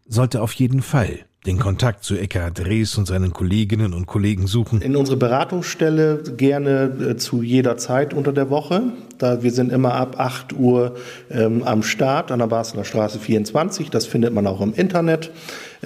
sollte 0.09 0.43
auf 0.43 0.53
jeden 0.55 0.83
Fall 0.83 1.21
den 1.47 1.61
Kontakt 1.61 2.03
zu 2.03 2.17
Eckhard 2.17 2.59
Drees 2.59 2.99
und 2.99 3.07
seinen 3.07 3.33
Kolleginnen 3.33 3.95
und 3.95 4.07
Kollegen 4.07 4.49
suchen? 4.49 4.81
In 4.81 4.97
unsere 4.97 5.17
Beratungsstelle 5.17 6.21
gerne 6.37 7.13
äh, 7.13 7.17
zu 7.17 7.43
jeder 7.43 7.77
Zeit 7.77 8.13
unter 8.13 8.33
der 8.33 8.51
Woche. 8.51 8.83
Da 9.19 9.45
wir 9.45 9.53
sind 9.53 9.71
immer 9.71 9.95
ab 9.95 10.17
8 10.19 10.55
Uhr 10.55 10.97
ähm, 11.31 11.63
am 11.63 11.85
Start 11.85 12.33
an 12.33 12.41
der 12.41 12.49
Basler 12.49 12.85
Straße 12.85 13.21
24. 13.21 13.91
Das 13.91 14.07
findet 14.07 14.35
man 14.35 14.49
auch 14.49 14.61
im 14.61 14.75
Internet. 14.75 15.31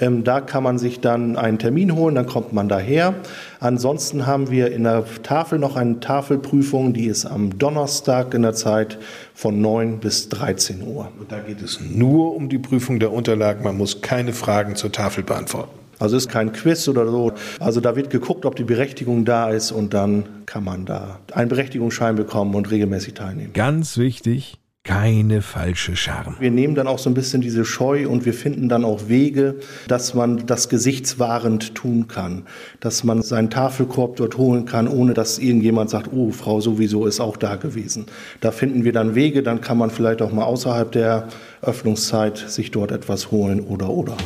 Ähm, 0.01 0.23
da 0.23 0.41
kann 0.41 0.63
man 0.63 0.79
sich 0.79 0.99
dann 0.99 1.37
einen 1.37 1.59
Termin 1.59 1.95
holen, 1.95 2.15
dann 2.15 2.25
kommt 2.25 2.51
man 2.51 2.67
daher. 2.67 3.13
Ansonsten 3.59 4.25
haben 4.25 4.49
wir 4.49 4.71
in 4.71 4.83
der 4.83 5.05
Tafel 5.23 5.59
noch 5.59 5.75
eine 5.75 5.99
Tafelprüfung, 5.99 6.93
die 6.93 7.05
ist 7.05 7.25
am 7.25 7.57
Donnerstag 7.57 8.33
in 8.33 8.41
der 8.41 8.53
Zeit 8.53 8.97
von 9.35 9.61
9 9.61 9.99
bis 9.99 10.27
13 10.29 10.81
Uhr. 10.81 11.09
Und 11.19 11.31
da 11.31 11.39
geht 11.39 11.61
es 11.61 11.79
nur 11.79 12.35
um 12.35 12.49
die 12.49 12.57
Prüfung 12.57 12.99
der 12.99 13.13
Unterlagen. 13.13 13.63
Man 13.63 13.77
muss 13.77 14.01
keine 14.01 14.33
Fragen 14.33 14.75
zur 14.75 14.91
Tafel 14.91 15.23
beantworten. 15.23 15.81
Also 15.99 16.17
ist 16.17 16.29
kein 16.29 16.51
Quiz 16.51 16.87
oder 16.87 17.05
so. 17.07 17.33
Also 17.59 17.79
da 17.79 17.95
wird 17.95 18.09
geguckt, 18.09 18.45
ob 18.45 18.55
die 18.55 18.63
Berechtigung 18.63 19.23
da 19.23 19.51
ist 19.51 19.71
und 19.71 19.93
dann 19.93 20.25
kann 20.47 20.63
man 20.63 20.85
da 20.85 21.19
einen 21.31 21.49
Berechtigungsschein 21.49 22.15
bekommen 22.15 22.55
und 22.55 22.71
regelmäßig 22.71 23.13
teilnehmen. 23.13 23.53
Ganz 23.53 23.99
wichtig, 23.99 24.57
keine 24.83 25.43
falsche 25.43 25.95
Charme. 25.95 26.35
Wir 26.39 26.49
nehmen 26.49 26.73
dann 26.73 26.87
auch 26.87 26.97
so 26.97 27.09
ein 27.09 27.13
bisschen 27.13 27.41
diese 27.41 27.65
Scheu 27.65 28.07
und 28.09 28.25
wir 28.25 28.33
finden 28.33 28.67
dann 28.67 28.83
auch 28.83 29.07
Wege, 29.07 29.55
dass 29.87 30.15
man 30.15 30.47
das 30.47 30.69
gesichtswahrend 30.69 31.75
tun 31.75 32.07
kann, 32.07 32.47
dass 32.79 33.03
man 33.03 33.21
seinen 33.21 33.51
Tafelkorb 33.51 34.15
dort 34.15 34.37
holen 34.37 34.65
kann, 34.65 34.87
ohne 34.87 35.13
dass 35.13 35.37
irgendjemand 35.37 35.91
sagt, 35.91 36.09
oh, 36.11 36.31
Frau 36.31 36.61
sowieso 36.61 37.05
ist 37.05 37.19
auch 37.19 37.37
da 37.37 37.57
gewesen. 37.57 38.07
Da 38.39 38.51
finden 38.51 38.83
wir 38.83 38.91
dann 38.91 39.13
Wege, 39.13 39.43
dann 39.43 39.61
kann 39.61 39.77
man 39.77 39.91
vielleicht 39.91 40.21
auch 40.21 40.31
mal 40.31 40.45
außerhalb 40.45 40.91
der 40.91 41.27
Öffnungszeit 41.61 42.37
sich 42.37 42.71
dort 42.71 42.91
etwas 42.91 43.29
holen 43.29 43.59
oder 43.59 43.89
oder. 43.89 44.17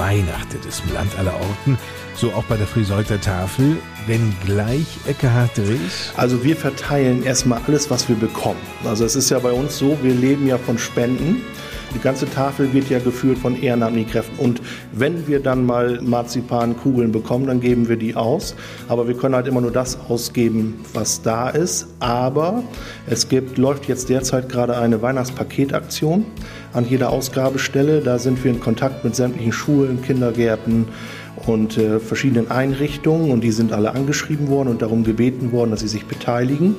weihnachtet 0.00 0.64
es 0.66 0.80
im 0.80 0.94
Land 0.94 1.18
aller 1.18 1.34
Orten, 1.34 1.76
so 2.20 2.32
auch 2.32 2.44
bei 2.44 2.56
der 2.58 2.66
Friseute 2.66 3.18
Tafel, 3.18 3.78
wenn 4.06 4.34
gleich 4.44 4.86
Eckehard 5.08 5.56
Drees? 5.56 6.12
Also 6.16 6.44
wir 6.44 6.54
verteilen 6.54 7.22
erstmal 7.24 7.62
alles, 7.66 7.90
was 7.90 8.10
wir 8.10 8.16
bekommen. 8.16 8.60
Also 8.84 9.06
es 9.06 9.16
ist 9.16 9.30
ja 9.30 9.38
bei 9.38 9.52
uns 9.52 9.78
so, 9.78 9.96
wir 10.02 10.12
leben 10.12 10.46
ja 10.46 10.58
von 10.58 10.76
Spenden. 10.76 11.40
Die 11.94 11.98
ganze 11.98 12.30
Tafel 12.30 12.72
wird 12.72 12.88
ja 12.90 12.98
geführt 13.00 13.38
von 13.38 13.60
ehrenamtlichen 13.60 14.10
Kräften. 14.10 14.38
Und 14.38 14.60
wenn 14.92 15.26
wir 15.26 15.40
dann 15.40 15.64
mal 15.64 16.00
Marzipankugeln 16.02 17.10
bekommen, 17.10 17.46
dann 17.46 17.60
geben 17.60 17.88
wir 17.88 17.96
die 17.96 18.14
aus. 18.14 18.54
Aber 18.88 19.08
wir 19.08 19.16
können 19.16 19.34
halt 19.34 19.48
immer 19.48 19.62
nur 19.62 19.72
das 19.72 19.98
ausgeben, 20.08 20.84
was 20.92 21.22
da 21.22 21.48
ist. 21.48 21.88
Aber 21.98 22.62
es 23.08 23.28
gibt, 23.28 23.58
läuft 23.58 23.88
jetzt 23.88 24.08
derzeit 24.08 24.48
gerade 24.48 24.76
eine 24.76 25.02
Weihnachtspaketaktion 25.02 26.26
an 26.74 26.86
jeder 26.86 27.10
Ausgabestelle. 27.10 28.02
Da 28.02 28.18
sind 28.18 28.44
wir 28.44 28.52
in 28.52 28.60
Kontakt 28.60 29.04
mit 29.04 29.16
sämtlichen 29.16 29.52
Schulen, 29.52 30.02
Kindergärten, 30.02 30.86
und 31.46 31.78
äh, 31.78 32.00
verschiedenen 32.00 32.50
Einrichtungen 32.50 33.30
und 33.30 33.42
die 33.42 33.50
sind 33.50 33.72
alle 33.72 33.92
angeschrieben 33.92 34.48
worden 34.48 34.68
und 34.68 34.82
darum 34.82 35.04
gebeten 35.04 35.52
worden, 35.52 35.70
dass 35.70 35.80
sie 35.80 35.88
sich 35.88 36.06
beteiligen. 36.06 36.76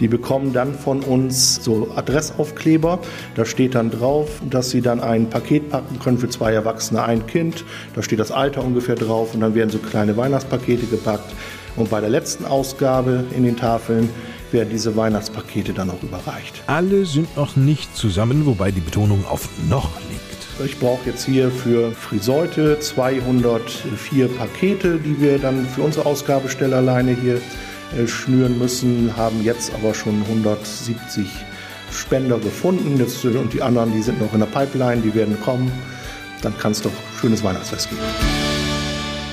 Die 0.00 0.08
bekommen 0.08 0.52
dann 0.52 0.74
von 0.74 1.00
uns 1.00 1.62
so 1.62 1.88
Adressaufkleber. 1.94 2.98
Da 3.34 3.44
steht 3.44 3.74
dann 3.74 3.90
drauf, 3.90 4.40
dass 4.48 4.70
sie 4.70 4.80
dann 4.80 5.00
ein 5.00 5.30
Paket 5.30 5.70
packen 5.70 5.98
können 5.98 6.18
für 6.18 6.28
zwei 6.28 6.52
Erwachsene, 6.52 7.02
ein 7.02 7.26
Kind. 7.26 7.64
Da 7.94 8.02
steht 8.02 8.20
das 8.20 8.30
Alter 8.30 8.64
ungefähr 8.64 8.94
drauf 8.94 9.34
und 9.34 9.40
dann 9.40 9.54
werden 9.54 9.70
so 9.70 9.78
kleine 9.78 10.16
Weihnachtspakete 10.16 10.86
gepackt. 10.86 11.34
Und 11.76 11.90
bei 11.90 12.00
der 12.00 12.10
letzten 12.10 12.44
Ausgabe 12.44 13.24
in 13.34 13.44
den 13.44 13.56
Tafeln 13.56 14.10
werden 14.50 14.68
diese 14.70 14.94
Weihnachtspakete 14.96 15.72
dann 15.72 15.90
auch 15.90 16.02
überreicht. 16.02 16.62
Alle 16.66 17.06
sind 17.06 17.34
noch 17.36 17.56
nicht 17.56 17.96
zusammen, 17.96 18.44
wobei 18.44 18.70
die 18.70 18.80
Betonung 18.80 19.24
auf 19.26 19.48
noch 19.68 19.90
liegt. 20.10 20.31
Ich 20.64 20.78
brauche 20.78 21.08
jetzt 21.08 21.24
hier 21.24 21.50
für 21.50 21.92
Friseute 21.92 22.78
204 22.78 24.28
Pakete, 24.28 24.98
die 24.98 25.20
wir 25.20 25.38
dann 25.38 25.66
für 25.66 25.82
unsere 25.82 26.06
Ausgabestelle 26.06 26.76
alleine 26.76 27.12
hier 27.12 27.40
äh, 27.96 28.06
schnüren 28.06 28.58
müssen, 28.58 29.16
haben 29.16 29.42
jetzt 29.42 29.72
aber 29.74 29.94
schon 29.94 30.22
170 30.22 31.26
Spender 31.90 32.38
gefunden. 32.38 32.98
Jetzt, 32.98 33.24
und 33.24 33.52
die 33.52 33.62
anderen, 33.62 33.92
die 33.92 34.02
sind 34.02 34.20
noch 34.20 34.32
in 34.34 34.40
der 34.40 34.46
Pipeline, 34.46 35.00
die 35.00 35.14
werden 35.14 35.40
kommen. 35.40 35.72
Dann 36.42 36.56
kann 36.58 36.72
es 36.72 36.82
doch 36.82 36.92
schönes 37.20 37.42
Weihnachtsfest 37.42 37.88
geben. 37.88 38.02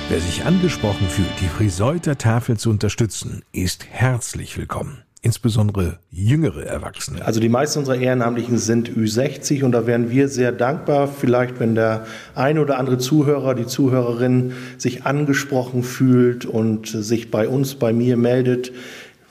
Wer 0.08 0.20
sich 0.20 0.44
angesprochen 0.44 1.08
fühlt, 1.08 1.28
die 1.40 1.48
Friseuter 1.48 2.18
Tafel 2.18 2.56
zu 2.56 2.70
unterstützen, 2.70 3.42
ist 3.52 3.86
herzlich 3.90 4.58
willkommen 4.58 5.04
insbesondere 5.22 5.98
jüngere 6.10 6.64
Erwachsene? 6.64 7.24
Also 7.24 7.40
die 7.40 7.48
meisten 7.48 7.80
unserer 7.80 7.96
Ehrenamtlichen 7.96 8.58
sind 8.58 8.90
Ü60 8.90 9.64
und 9.64 9.72
da 9.72 9.86
wären 9.86 10.10
wir 10.10 10.28
sehr 10.28 10.52
dankbar, 10.52 11.08
vielleicht 11.08 11.60
wenn 11.60 11.74
der 11.74 12.06
ein 12.34 12.58
oder 12.58 12.78
andere 12.78 12.98
Zuhörer, 12.98 13.54
die 13.54 13.66
Zuhörerin 13.66 14.52
sich 14.78 15.04
angesprochen 15.04 15.82
fühlt 15.82 16.46
und 16.46 16.88
sich 16.88 17.30
bei 17.30 17.48
uns, 17.48 17.74
bei 17.74 17.92
mir 17.92 18.16
meldet. 18.16 18.72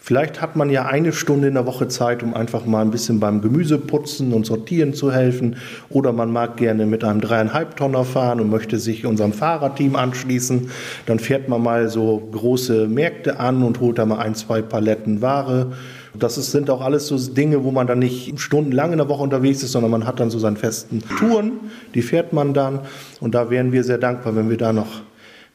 Vielleicht 0.02 0.42
hat 0.42 0.56
man 0.56 0.70
ja 0.70 0.86
eine 0.86 1.12
Stunde 1.12 1.50
in 1.50 1.54
der 1.56 1.66
Woche 1.66 1.88
Zeit, 1.88 2.24
um 2.24 2.34
einfach 2.34 2.66
mal 2.66 2.82
ein 2.82 2.90
bisschen 2.90 3.20
beim 3.20 3.42
Gemüseputzen 3.42 4.34
und 4.34 4.46
Sortieren 4.46 4.94
zu 4.94 5.12
helfen. 5.12 5.58
Oder 5.90 6.14
man 6.14 6.32
mag 6.32 6.58
gerne 6.58 6.86
mit 6.86 7.04
einem 7.04 7.22
dreieinhalb 7.22 7.76
Tonner 7.76 8.06
fahren 8.06 8.40
und 8.40 8.50
möchte 8.50 8.80
sich 8.80 9.06
unserem 9.06 9.34
Fahrerteam 9.34 9.96
anschließen. 9.96 10.72
Dann 11.06 11.20
fährt 11.20 11.50
man 11.50 11.62
mal 11.62 11.90
so 11.90 12.28
große 12.32 12.88
Märkte 12.88 13.40
an 13.40 13.62
und 13.62 13.82
holt 13.82 13.98
da 13.98 14.06
mal 14.06 14.20
ein, 14.20 14.36
zwei 14.36 14.62
Paletten 14.62 15.22
Ware. 15.22 15.74
Das 16.18 16.38
ist, 16.38 16.52
sind 16.52 16.70
auch 16.70 16.82
alles 16.82 17.08
so 17.08 17.18
Dinge, 17.18 17.64
wo 17.64 17.72
man 17.72 17.86
dann 17.86 18.00
nicht 18.00 18.40
stundenlang 18.40 18.92
in 18.94 18.98
der 18.98 19.10
Woche 19.10 19.22
unterwegs 19.22 19.62
ist, 19.64 19.74
sondern 19.74 19.92
man 19.92 20.08
hat 20.08 20.20
dann 20.20 20.30
so 20.30 20.40
seine 20.40 20.56
festen 20.56 21.04
Touren, 21.20 21.52
die 21.94 22.02
fährt 22.02 22.34
man 22.34 22.54
dann. 22.54 22.80
Und 23.20 23.36
da 23.36 23.50
wären 23.50 23.72
wir 23.72 23.84
sehr 23.84 24.00
dankbar, 24.00 24.36
wenn 24.36 24.50
wir 24.50 24.58
da 24.58 24.74
noch 24.74 25.02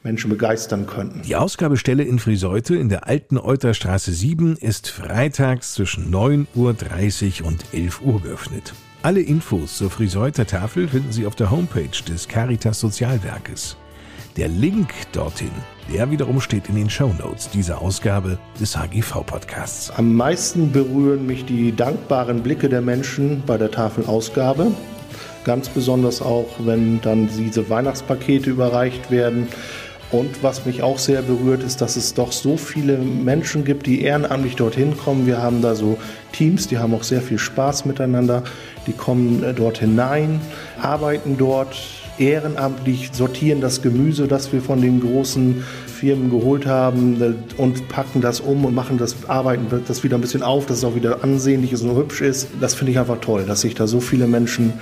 Menschen 0.05 0.29
begeistern 0.29 0.85
könnten. 0.87 1.23
Die 1.23 1.35
Ausgabestelle 1.35 2.03
in 2.03 2.19
Friseute 2.19 2.75
in 2.75 2.87
der 2.87 3.07
alten 3.07 3.37
Euterstraße 3.37 4.13
7 4.13 4.55
ist 4.55 4.87
freitags 4.87 5.73
zwischen 5.73 6.13
9.30 6.13 7.41
Uhr 7.41 7.47
und 7.47 7.65
11 7.73 8.01
Uhr 8.01 8.21
geöffnet. 8.21 8.73
Alle 9.01 9.21
Infos 9.21 9.77
zur 9.77 9.91
Friseuter 9.91 10.47
Tafel 10.47 10.87
finden 10.87 11.11
Sie 11.11 11.25
auf 11.25 11.35
der 11.35 11.51
Homepage 11.51 12.03
des 12.07 12.27
Caritas 12.27 12.79
Sozialwerkes. 12.79 13.77
Der 14.37 14.47
Link 14.47 14.89
dorthin, 15.11 15.51
der 15.93 16.11
wiederum 16.11 16.41
steht 16.41 16.69
in 16.69 16.75
den 16.75 16.89
Show 16.89 17.13
Notes 17.19 17.49
dieser 17.49 17.81
Ausgabe 17.81 18.37
des 18.59 18.75
HGV-Podcasts. 18.75 19.91
Am 19.91 20.13
meisten 20.13 20.71
berühren 20.71 21.25
mich 21.25 21.45
die 21.45 21.75
dankbaren 21.75 22.43
Blicke 22.43 22.67
der 22.67 22.81
Menschen 22.81 23.43
bei 23.45 23.57
der 23.57 23.71
Tafelausgabe. 23.71 24.71
Ganz 25.45 25.69
besonders 25.69 26.21
auch, 26.21 26.47
wenn 26.59 26.99
dann 27.01 27.29
diese 27.37 27.69
Weihnachtspakete 27.69 28.49
überreicht 28.49 29.09
werden 29.11 29.47
und 30.11 30.43
was 30.43 30.65
mich 30.65 30.83
auch 30.83 30.99
sehr 30.99 31.21
berührt, 31.21 31.63
ist, 31.63 31.81
dass 31.81 31.95
es 31.95 32.13
doch 32.13 32.31
so 32.31 32.57
viele 32.57 32.97
Menschen 32.97 33.65
gibt, 33.65 33.85
die 33.87 34.01
ehrenamtlich 34.01 34.55
dorthin 34.55 34.95
kommen. 34.95 35.25
Wir 35.25 35.41
haben 35.41 35.61
da 35.61 35.75
so 35.75 35.97
Teams, 36.31 36.67
die 36.67 36.77
haben 36.77 36.93
auch 36.93 37.03
sehr 37.03 37.21
viel 37.21 37.39
Spaß 37.39 37.85
miteinander. 37.85 38.43
Die 38.87 38.93
kommen 38.93 39.43
äh, 39.43 39.53
dort 39.53 39.79
hinein, 39.79 40.39
arbeiten 40.79 41.37
dort 41.37 41.75
ehrenamtlich, 42.17 43.11
sortieren 43.13 43.61
das 43.61 43.81
Gemüse, 43.81 44.27
das 44.27 44.51
wir 44.53 44.61
von 44.61 44.81
den 44.81 45.01
großen 45.01 45.63
Firmen 45.87 46.29
geholt 46.29 46.65
haben 46.65 47.21
äh, 47.21 47.61
und 47.61 47.87
packen 47.89 48.21
das 48.21 48.39
um 48.39 48.65
und 48.65 48.75
machen 48.75 48.97
das, 48.97 49.27
arbeiten 49.27 49.67
das 49.87 50.03
wieder 50.03 50.17
ein 50.17 50.21
bisschen 50.21 50.43
auf, 50.43 50.65
dass 50.65 50.79
es 50.79 50.83
auch 50.83 50.95
wieder 50.95 51.23
ansehnlich 51.23 51.71
ist 51.73 51.81
und 51.83 51.95
hübsch 51.95 52.21
ist. 52.21 52.49
Das 52.59 52.75
finde 52.75 52.91
ich 52.91 52.99
einfach 52.99 53.19
toll, 53.21 53.45
dass 53.45 53.61
sich 53.61 53.75
da 53.75 53.87
so 53.87 53.99
viele 53.99 54.27
Menschen 54.27 54.73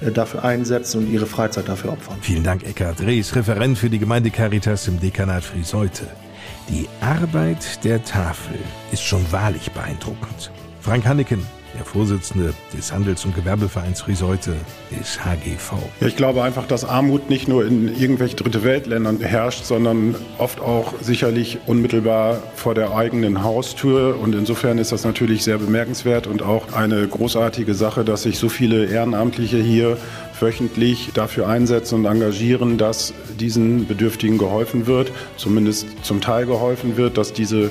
äh, 0.00 0.10
dafür 0.10 0.44
einsetzen 0.44 0.98
und 0.98 1.12
ihre 1.12 1.26
Freizeit 1.26 1.68
dafür 1.68 1.92
opfern. 1.92 2.16
Vielen 2.20 2.44
Dank, 2.44 2.64
Eckhard 2.64 3.00
Rees, 3.02 3.34
Referent 3.36 3.78
für 3.78 3.90
die 3.90 3.98
Gemeinde 3.98 4.30
Caritas 4.30 4.88
im 4.88 4.98
Dekanat 4.98 5.44
Friseute. 5.44 6.06
Die 6.68 6.88
Arbeit 7.00 7.84
der 7.84 8.02
Tafel 8.04 8.56
ist 8.92 9.02
schon 9.02 9.24
wahrlich 9.30 9.70
beeindruckend. 9.72 10.50
Frank 10.80 11.06
Hanneken, 11.06 11.42
der 11.74 11.84
Vorsitzende 11.84 12.52
des 12.76 12.92
Handels- 12.92 13.24
und 13.24 13.34
Gewerbevereins 13.34 14.02
Friseute, 14.02 14.52
des 14.90 15.24
HGV. 15.24 15.72
Ja, 16.00 16.06
ich 16.06 16.16
glaube 16.16 16.42
einfach, 16.42 16.66
dass 16.66 16.84
Armut 16.84 17.30
nicht 17.30 17.48
nur 17.48 17.66
in 17.66 17.88
irgendwelchen 17.88 18.36
Dritte 18.36 18.62
Weltländern 18.62 19.20
herrscht, 19.20 19.64
sondern 19.64 20.14
oft 20.38 20.60
auch 20.60 20.94
sicherlich 21.00 21.58
unmittelbar 21.66 22.42
vor 22.54 22.74
der 22.74 22.94
eigenen 22.94 23.42
Haustür. 23.42 24.18
Und 24.20 24.34
insofern 24.34 24.78
ist 24.78 24.92
das 24.92 25.04
natürlich 25.04 25.44
sehr 25.44 25.58
bemerkenswert 25.58 26.26
und 26.26 26.42
auch 26.42 26.72
eine 26.72 27.06
großartige 27.06 27.74
Sache, 27.74 28.04
dass 28.04 28.22
sich 28.22 28.38
so 28.38 28.48
viele 28.48 28.86
Ehrenamtliche 28.86 29.58
hier 29.58 29.96
wöchentlich 30.40 31.10
dafür 31.14 31.48
einsetzen 31.48 31.94
und 31.94 32.04
engagieren, 32.04 32.76
dass 32.76 33.14
diesen 33.38 33.86
Bedürftigen 33.86 34.38
geholfen 34.38 34.86
wird, 34.86 35.12
zumindest 35.36 35.86
zum 36.02 36.20
Teil 36.20 36.46
geholfen 36.46 36.96
wird, 36.96 37.16
dass 37.16 37.32
diese 37.32 37.70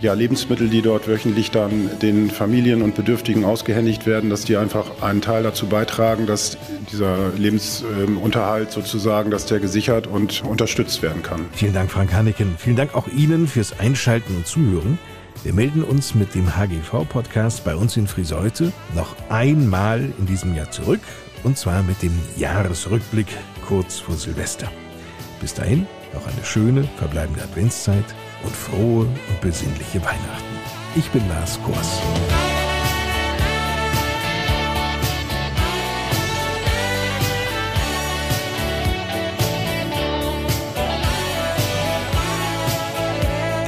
ja, 0.00 0.12
Lebensmittel, 0.12 0.68
die 0.68 0.82
dort 0.82 1.08
wöchentlich 1.08 1.50
dann 1.50 1.90
den 2.00 2.30
Familien 2.30 2.82
und 2.82 2.94
Bedürftigen 2.94 3.44
ausgehändigt 3.44 4.06
werden, 4.06 4.30
dass 4.30 4.44
die 4.44 4.56
einfach 4.56 5.02
einen 5.02 5.20
Teil 5.20 5.42
dazu 5.42 5.66
beitragen, 5.66 6.26
dass 6.26 6.56
dieser 6.92 7.30
Lebensunterhalt 7.36 8.70
sozusagen, 8.70 9.30
dass 9.30 9.46
der 9.46 9.58
gesichert 9.58 10.06
und 10.06 10.44
unterstützt 10.44 11.02
werden 11.02 11.22
kann. 11.22 11.46
Vielen 11.52 11.74
Dank, 11.74 11.90
Frank 11.90 12.12
Hanneken. 12.12 12.54
Vielen 12.58 12.76
Dank 12.76 12.94
auch 12.94 13.08
Ihnen 13.08 13.48
fürs 13.48 13.78
Einschalten 13.78 14.36
und 14.36 14.46
Zuhören. 14.46 14.98
Wir 15.44 15.52
melden 15.52 15.82
uns 15.82 16.14
mit 16.14 16.34
dem 16.34 16.56
HGV-Podcast 16.56 17.64
bei 17.64 17.76
uns 17.76 17.96
in 17.96 18.06
Friseute 18.06 18.72
noch 18.94 19.14
einmal 19.28 20.12
in 20.18 20.26
diesem 20.26 20.54
Jahr 20.54 20.70
zurück 20.70 21.00
und 21.44 21.56
zwar 21.56 21.82
mit 21.82 22.02
dem 22.02 22.12
Jahresrückblick 22.36 23.28
kurz 23.66 23.98
vor 23.98 24.16
Silvester. 24.16 24.70
Bis 25.40 25.54
dahin 25.54 25.86
noch 26.12 26.26
eine 26.26 26.44
schöne 26.44 26.88
verbleibende 26.98 27.42
Adventszeit 27.42 28.04
und 28.42 28.54
frohe 28.54 29.06
und 29.06 29.40
besinnliche 29.40 30.02
Weihnachten. 30.04 30.58
Ich 30.96 31.08
bin 31.10 31.26
Lars 31.28 31.58
Kors. 31.62 32.00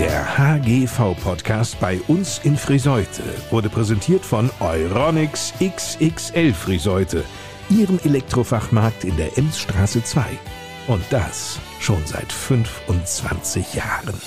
Der 0.01 0.39
HGV-Podcast 0.39 1.79
bei 1.79 2.01
uns 2.09 2.41
in 2.45 2.57
Friseute 2.57 3.23
wurde 3.51 3.69
präsentiert 3.69 4.25
von 4.25 4.51
Euronix 4.59 5.53
XXL 5.63 6.55
Friseute, 6.55 7.23
Ihrem 7.69 8.01
Elektrofachmarkt 8.03 9.05
in 9.05 9.17
der 9.19 9.37
Emsstraße 9.37 10.03
2. 10.03 10.25
Und 10.91 11.05
das 11.11 11.61
schon 11.79 12.05
seit 12.05 12.33
25 12.33 13.75
Jahren. 13.75 14.21